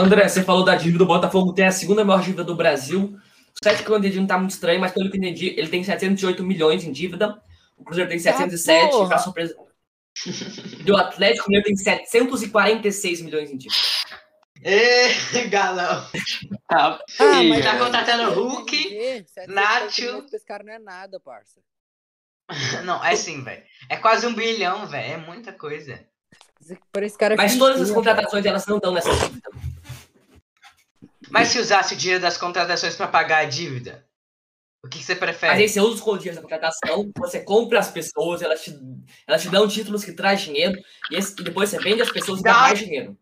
[0.00, 3.16] André, você falou da dívida do Botafogo, tem a segunda maior dívida do Brasil.
[3.54, 5.68] O sete que eu entendi não tá muito estranho, mas pelo que eu entendi, ele
[5.68, 7.40] tem 708 milhões em dívida.
[7.76, 9.08] O Cruzeiro tem 707, porra!
[9.08, 9.54] pra surpresa.
[10.84, 13.80] E o Atlético Mineiro tem 746 milhões em dívida.
[14.62, 15.08] Ê,
[15.48, 16.08] galão.
[16.68, 17.84] Tá, Ah, mas Tá filho.
[17.84, 20.26] contratando Mas Hulk, entender, 750 Nacho.
[20.32, 21.60] Esse cara não é nada, parça.
[22.84, 23.62] Não, é sim, velho.
[23.88, 25.14] É quase um bilhão, velho.
[25.14, 26.04] É muita coisa.
[26.60, 29.50] Esse- Pra esse cara Mas todas as contratações, elas não estão nessa dívida.
[31.30, 34.06] Mas se usasse o dinheiro das contratações pra pagar a dívida,
[34.84, 35.52] o que, que você Mas prefere?
[35.54, 38.78] aí você usa os dinheiros da contratação, você compra as pessoas, elas te,
[39.26, 40.78] elas te dão títulos que traz dinheiro,
[41.10, 42.60] e, esse- e depois você vende as pessoas e dá Dá.
[42.60, 43.18] mais dinheiro.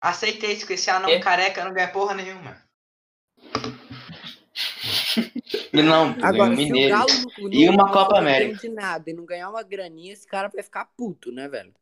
[0.00, 1.18] Aceitei isso, que esse anão É.
[1.20, 2.61] careca não ganha porra nenhuma.
[5.72, 6.96] E não, Agora, Mineiro.
[6.96, 8.58] Galo não, E uma Copa América.
[8.58, 11.74] de nada e não ganhar uma graninha, esse cara vai ficar puto, né, velho?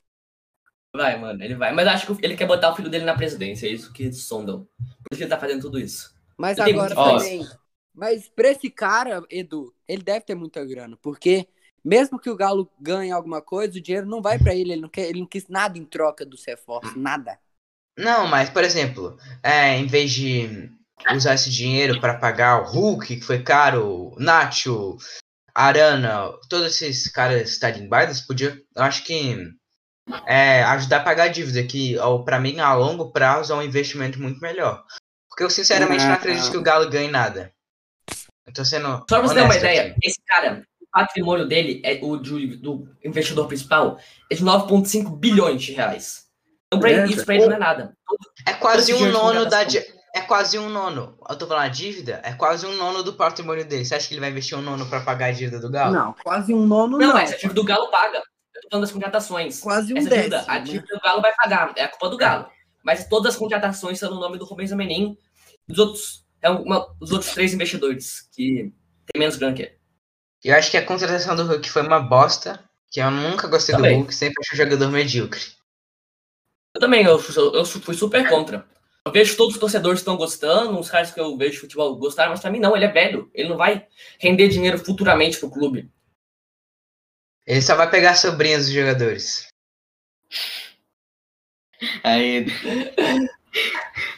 [0.94, 1.72] Vai, mano, ele vai.
[1.72, 4.66] Mas acho que ele quer botar o filho dele na presidência, é isso que sondam.
[4.76, 6.12] Por isso que ele tá fazendo tudo isso.
[6.36, 7.18] Mas tenho agora Ó.
[7.18, 7.46] também.
[7.94, 11.46] Mas pra esse cara, Edu, ele deve ter muita grana, porque
[11.84, 14.88] mesmo que o Galo ganhe alguma coisa, o dinheiro não vai pra ele, ele não,
[14.88, 17.38] quer, ele não quis nada em troca dos reforços, nada.
[17.98, 20.70] Não, mas, por exemplo, é, em vez de
[21.14, 24.96] usar esse dinheiro pra pagar o Hulk, que foi caro, o Nacho,
[25.54, 29.36] Arana, todos esses caras tarimbados, podia, eu acho que
[30.26, 33.62] é, ajudar a pagar a dívida, que ó, pra mim, a longo prazo, é um
[33.62, 34.84] investimento muito melhor.
[35.28, 36.14] Porque eu, sinceramente, não Ah.
[36.16, 37.52] acredito que o Galo ganhe nada.
[38.46, 39.98] Eu tô sendo Só pra você ter uma ideia, aqui.
[40.02, 43.98] esse cara, o patrimônio dele, é o de- do investidor principal,
[44.30, 46.24] é de 9,5 bilhões de reais.
[46.66, 47.92] Então, pra isso pra ele não é nada.
[48.46, 49.62] É quase um nono da.
[49.64, 51.16] di- É quase um nono.
[51.28, 53.84] Eu tô falando a dívida, é quase um nono do patrimônio dele.
[53.84, 55.94] Você acha que ele vai investir um nono pra pagar a dívida do Galo?
[55.94, 57.14] Não, quase um nono Não, não.
[57.14, 58.18] mas a dívida do Galo paga.
[58.18, 59.60] Eu tô falando das contratações.
[59.60, 60.22] Quase um Essa décimo.
[60.30, 60.60] dívida, a né?
[60.64, 62.50] dívida do Galo vai pagar, é a culpa do Galo.
[62.82, 65.16] Mas todas as contratações estão no nome do Rubens Amenim
[65.68, 68.72] e dos outros, é uma, os outros três investidores que
[69.12, 69.78] tem menos grana que ele.
[70.42, 72.64] Eu acho que a contratação do Hulk foi uma bosta.
[72.92, 73.92] Que eu nunca gostei Também.
[73.92, 75.40] do Hulk, sempre achei um jogador medíocre.
[76.74, 78.66] Eu também, eu, fui- eu fui super contra.
[79.06, 81.96] Eu vejo todos os torcedores que estão gostando, os caras que eu vejo de futebol
[81.96, 83.30] gostaram, mas pra mim não, ele é velho.
[83.32, 83.86] Ele não vai
[84.18, 85.90] render dinheiro futuramente pro clube.
[87.46, 89.48] Ele só vai pegar sobrinhas dos jogadores.
[92.02, 92.46] Aí.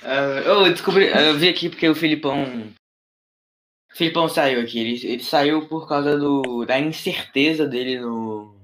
[0.04, 1.06] Ah, eu descobri.
[1.06, 2.74] Eu vi aqui porque o Filipão.
[3.90, 4.78] O Filipão saiu aqui.
[4.78, 8.61] Ele, ele saiu por causa do, da incerteza dele no,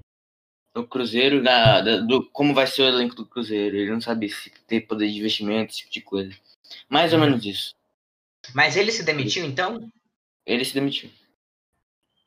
[0.74, 3.76] no Cruzeiro, da, da- do, como vai ser o elenco do Cruzeiro.
[3.76, 6.35] Ele não sabe se ter poder de investimento, esse tipo de coisa.
[6.88, 7.74] Mais ou menos isso.
[8.54, 9.90] Mas ele se demitiu, então?
[10.46, 11.11] Ele se demitiu.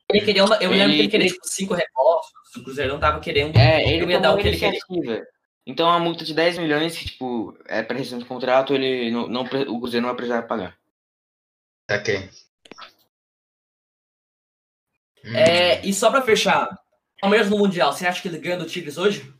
[0.09, 2.99] Ele queria uma, eu lembro que Ele- ele queria tipo, cinco reforços, o Cruzeiro não
[2.99, 3.55] tava querendo.
[3.57, 5.25] É, ele ia dar o que ele queria.
[5.65, 9.27] Então a multa de 10 milhões, que tipo, é para rescisão de contrato, ele não,
[9.27, 10.75] não, o Cruzeiro não vai precisar pagar.
[11.89, 12.29] Ok.
[15.23, 15.35] Hum.
[15.35, 16.67] É, e só pra fechar,
[17.21, 19.31] Palmeiras no Mundial, você acha que ele ganha do Tigres hoje?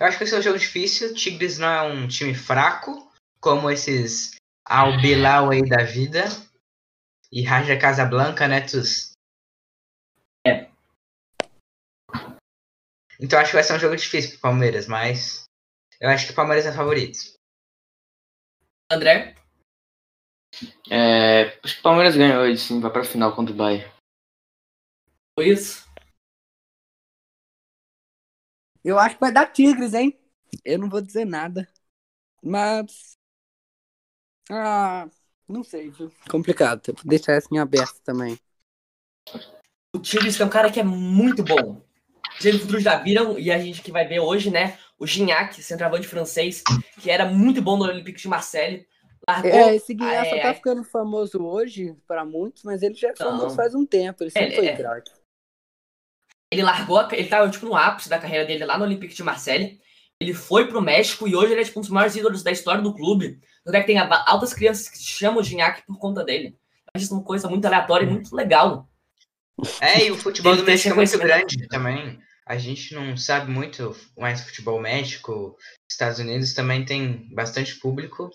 [0.00, 1.14] Eu acho que esse é um jogo difícil.
[1.14, 4.34] Tigres não é um time fraco, como esses
[4.66, 6.24] Al Bilal aí da vida.
[7.30, 9.12] E Raja Casablanca, né, Tus?
[10.44, 10.68] É.
[13.20, 15.44] Então acho que vai ser um jogo difícil pro Palmeiras, mas
[16.00, 17.18] eu acho que o Palmeiras é favorito.
[18.90, 19.36] André?
[20.90, 23.92] É, acho que o Palmeiras ganha hoje, sim, vai pra final contra o Bayern.
[25.38, 25.87] Luiz?
[28.88, 30.18] Eu acho que vai dar Tigres, hein?
[30.64, 31.68] Eu não vou dizer nada.
[32.42, 33.18] Mas.
[34.50, 35.06] Ah,
[35.46, 36.10] não sei, viu?
[36.30, 36.94] Complicado.
[36.94, 38.38] Vou deixar essa em aberto também.
[39.94, 41.84] O Tigres tem um cara que é muito bom.
[42.38, 44.78] Os futuros já viram, e a gente que vai ver hoje, né?
[44.98, 46.62] O Gignac, centroavante francês,
[46.98, 48.86] que era muito bom no Olympique de Marseille.
[49.28, 49.50] Largou.
[49.50, 50.54] É, esse só é, tá é.
[50.54, 53.38] ficando famoso hoje pra muitos, mas ele já é Não.
[53.38, 54.22] famoso faz um tempo.
[54.22, 54.76] Ele sempre É, foi é.
[54.76, 55.17] craque.
[56.50, 59.78] Ele largou, ele tava tipo no ápice da carreira dele lá no Olympique de Marseille.
[60.20, 62.82] Ele foi pro México e hoje ele é tipo um dos maiores ídolos da história
[62.82, 63.40] do clube.
[63.64, 66.56] Tanto é que tem altas crianças que chamam o Gignac por conta dele.
[66.94, 68.88] Acho isso uma coisa muito aleatória e muito legal.
[69.80, 71.48] É, e o futebol do México é muito reconhecimento.
[71.48, 72.18] grande também.
[72.46, 75.54] A gente não sabe muito mais futebol México.
[75.88, 78.30] Estados Unidos também tem bastante público.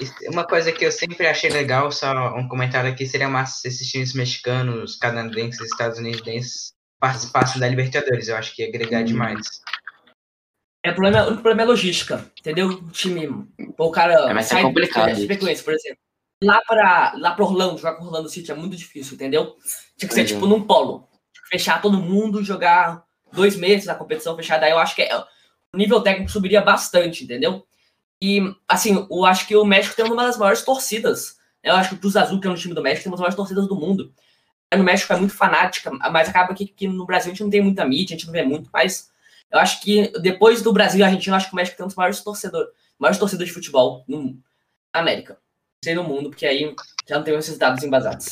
[0.00, 3.68] E uma coisa que eu sempre achei legal, só um comentário aqui, seria massa se
[3.68, 8.28] esses times mexicanos, canadenses, estadunidenses participassem da Libertadores.
[8.28, 9.46] Eu acho que ia agregar demais.
[10.84, 12.68] É, o, problema, o único problema é logística, entendeu?
[12.68, 13.28] O time,
[13.76, 15.98] o cara É, mas é sai complicado de frequência, por exemplo.
[16.42, 19.56] lá para lá pra Orlando, jogar com Orlando City é muito difícil, entendeu?
[19.96, 20.24] Tinha que ser é.
[20.24, 21.08] tipo num polo.
[21.50, 24.66] Fechar todo mundo, jogar dois meses a competição fechada.
[24.66, 27.66] Aí eu acho que é- o nível técnico subiria bastante, entendeu?
[28.22, 31.36] E, assim, eu acho que o México tem uma das maiores torcidas.
[31.62, 33.20] Eu acho que o Cruz Azul, que é um time do México, tem uma das
[33.20, 34.12] maiores torcidas do mundo.
[34.76, 37.62] No México é muito fanática, mas acaba que, que no Brasil a gente não tem
[37.62, 39.10] muita mídia, a gente não vê muito, mas
[39.50, 41.88] eu acho que depois do Brasil e Argentina, eu acho que o México tem um
[41.88, 44.32] dos maiores torcedores, maiores torcedores de futebol no,
[44.94, 45.34] na América.
[45.34, 46.74] Não sei no mundo, porque aí
[47.08, 48.28] já não tem esses dados embasados.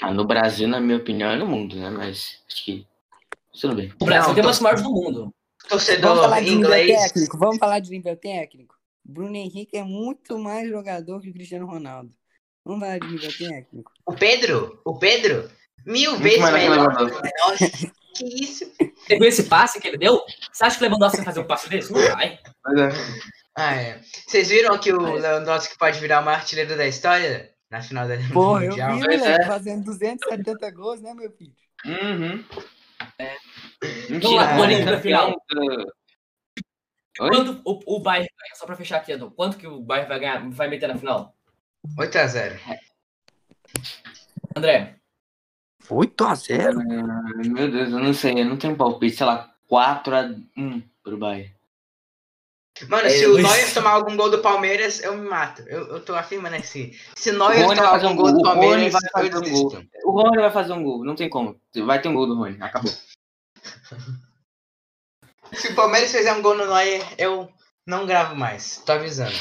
[0.00, 1.90] Ah, no Brasil, na minha opinião, é no mundo, né?
[1.90, 2.86] Mas acho que.
[3.60, 3.92] Tudo bem.
[4.00, 5.34] O Brasil Não, tem tô- das maiores do mundo.
[5.68, 7.02] Torcedor inglês.
[7.02, 7.38] técnico.
[7.38, 8.76] Vamos falar de nível técnico.
[9.04, 12.10] Bruno Henrique é muito mais jogador que o Cristiano Ronaldo.
[12.64, 13.92] Vamos falar de nível técnico.
[14.04, 15.50] O Pedro, o Pedro,
[15.86, 16.92] mil Muito vezes melhor.
[16.92, 17.70] Nossa,
[18.14, 18.64] que isso?
[19.06, 20.20] Você viu esse passe que ele deu?
[20.52, 21.92] Você acha que o Lewandowski vai fazer um passe desse?
[21.92, 22.38] Não vai.
[22.64, 22.88] Mas é.
[23.56, 24.00] Ah, é.
[24.26, 27.50] Vocês viram que o Lewandowski pode virar o maior artilheiro da história?
[27.70, 28.94] Na final da Porra, eu Mundial.
[28.96, 29.46] vi, Pois moleque, é.
[29.46, 31.52] fazendo 270 gols, né, meu filho?
[31.84, 32.44] Uhum.
[33.18, 33.34] É.
[34.08, 35.86] Mentira, Vamos lá, o Boninho, campeão pra final.
[37.18, 38.54] Quanto o, o Bayern ganha?
[38.54, 39.30] Só pra fechar aqui, Edu.
[39.32, 41.34] Quanto que o Bayern vai ganhar, vai meter na final?
[41.98, 42.58] 8x0.
[44.56, 44.96] André,
[45.88, 46.78] 8x0?
[46.78, 51.54] Ai, Meu Deus, eu não sei, eu não tenho palpite, sei lá, 4x1 pro Bayern.
[52.88, 53.42] Mano, É, se o Luiz.
[53.42, 55.62] Neuer tomar algum gol do Palmeiras, eu me mato.
[55.62, 56.92] Eu, eu tô afirmando assim.
[57.16, 59.40] Se o Neuer tomar fazer algum um gol do gol, Palmeiras, vai eu fazer um
[59.40, 59.88] desisto.
[60.04, 61.58] O Rony vai fazer um gol, não tem como.
[61.86, 62.92] Vai ter um gol do Rony, acabou.
[65.52, 67.48] Se o Palmeiras fizer um gol no Neuer, eu
[67.86, 68.82] não gravo mais.
[68.84, 69.36] Tô avisando.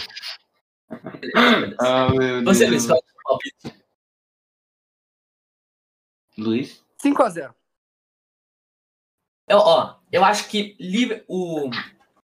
[1.79, 2.71] Ah, meu você, Deus.
[2.71, 3.84] Luiz, qual é o palpite?
[6.37, 6.83] Luiz?
[7.03, 7.53] 5x0.
[9.47, 10.75] Eu, ó, eu acho que
[11.27, 11.69] o,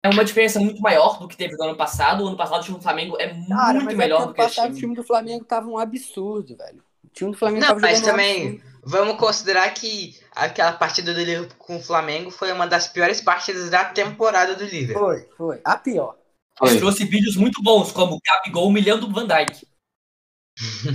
[0.03, 2.23] é uma diferença muito maior do que teve no ano passado.
[2.23, 4.23] O ano passado o time do Flamengo é Cara, muito mas é melhor que do
[4.23, 4.79] ano que esse passado o time.
[4.79, 6.83] time do Flamengo tava um absurdo, velho.
[7.03, 8.79] O time do Flamengo Não, tava mas um também absurdo.
[8.83, 13.69] vamos considerar que aquela partida do Liverpool com o Flamengo foi uma das piores partidas
[13.69, 15.03] da temporada do Liverpool.
[15.05, 15.61] Foi, foi.
[15.63, 16.17] A pior.
[16.57, 16.77] Foi.
[16.77, 19.67] Trouxe vídeos muito bons, como o Gabigol humilhando o Van Dijk.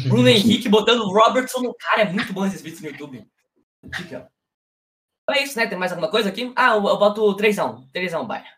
[0.08, 2.02] Bruno Henrique botando o Robertson no cara.
[2.02, 3.26] É muito bom esses vídeos no YouTube.
[3.84, 4.26] Então
[5.30, 5.66] é isso, né?
[5.66, 6.52] Tem mais alguma coisa aqui?
[6.56, 7.90] Ah, eu, eu boto 3x1.
[7.92, 8.50] 3x1, Bayern.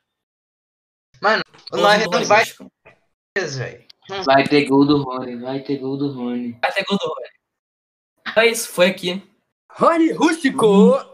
[1.73, 3.87] O Neuer não vai, velho.
[4.25, 6.59] Vai ter gol do Rony, vai ter gol do Rony.
[6.61, 7.29] Vai ter gol do Rony.
[8.29, 9.23] Então é isso, foi aqui.
[9.71, 11.12] Rony Rústico!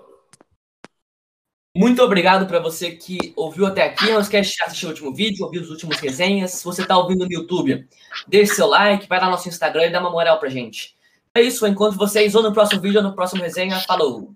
[1.78, 4.10] Muito obrigado para você que ouviu até aqui.
[4.10, 6.50] Não esquece de assistir o último vídeo, ouvir os últimos resenhas.
[6.50, 7.86] Se você está ouvindo no YouTube,
[8.26, 10.96] deixe seu like, vai lá no nosso Instagram e dá uma moral pra gente.
[11.32, 13.78] É isso, eu encontro vocês ou no próximo vídeo ou no próximo resenha.
[13.78, 14.34] Falou!